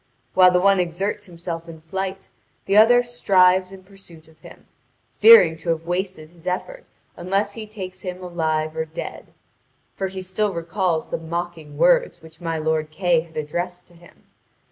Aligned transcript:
While 0.33 0.49
the 0.49 0.59
one 0.59 0.79
exerts 0.79 1.27
himself 1.27 1.69
in 1.69 1.81
flight 1.81 2.31
the 2.65 2.75
other 2.75 3.03
strives 3.03 3.71
in 3.71 3.83
pursuit 3.83 4.27
of 4.27 4.39
him, 4.39 4.65
fearing 5.13 5.55
to 5.57 5.69
have 5.69 5.85
wasted 5.85 6.31
his 6.31 6.47
effort 6.47 6.85
unless 7.15 7.53
he 7.53 7.67
takes 7.67 8.01
him 8.01 8.23
alive 8.23 8.75
or 8.75 8.85
dead; 8.85 9.27
for 9.93 10.07
he 10.07 10.23
still 10.23 10.55
recalls 10.55 11.09
the 11.09 11.19
mocking 11.19 11.77
words 11.77 12.19
which 12.19 12.41
my 12.41 12.57
lord 12.57 12.89
Kay 12.89 13.19
had 13.19 13.37
addressed 13.37 13.85
to 13.89 13.93
him. 13.93 14.23